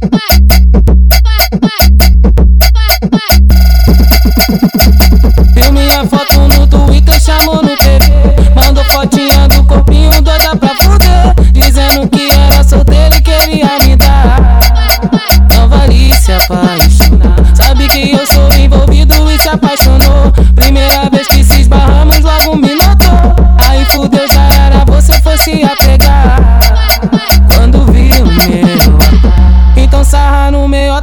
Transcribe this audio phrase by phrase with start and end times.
[0.00, 0.45] back.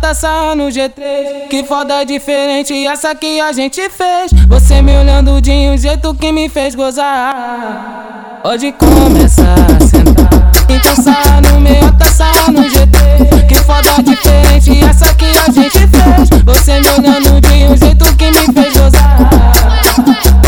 [0.00, 4.32] No meiota, sarra no G3 Que foda diferente essa que a gente fez.
[4.48, 8.40] Você me olhando de um jeito que me fez gozar.
[8.42, 10.30] Pode começar a sentar.
[10.68, 16.42] Então sarra no meiota, sarra no G3 Que foda diferente essa que a gente fez.
[16.44, 19.18] Você me olhando de um jeito que me fez gozar.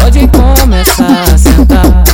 [0.01, 2.12] Pode começar a sentar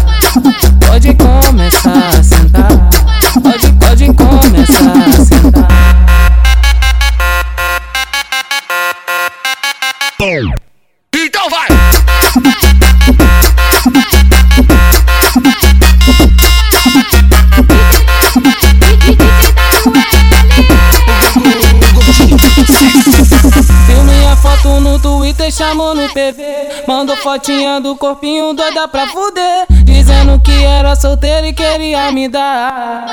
[24.69, 26.85] foto no Twitter, chamou no PV.
[26.87, 29.67] Mandou fotinha do corpinho doida pra fuder.
[29.85, 33.07] Dizendo que era solteiro e queria me dar.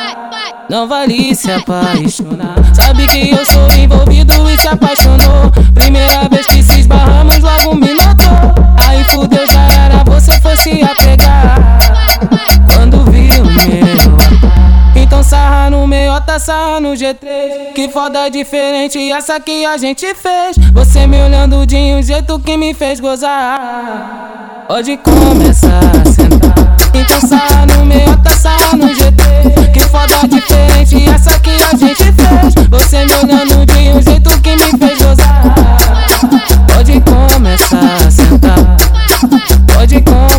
[0.69, 2.55] Não vale se apaixonar.
[2.73, 5.51] Sabe que eu sou envolvido e se apaixonou.
[15.35, 20.55] Sarra no meiota, sarra no G3 Que foda diferente essa que a gente fez.
[20.73, 24.65] Você me olhando de um jeito que me fez gozar.
[24.67, 26.55] Pode começar a sentar.
[26.93, 32.67] Então sarra no meiota, sarra no G3 Que foda diferente essa que a gente fez.
[32.69, 35.43] Você me olhando de um jeito que me fez gozar.
[36.73, 38.77] Pode começar a sentar.
[39.73, 40.34] Pode começar